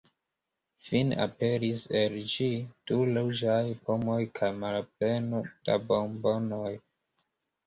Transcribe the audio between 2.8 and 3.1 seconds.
du